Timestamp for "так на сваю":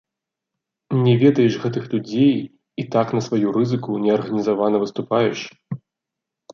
2.97-3.47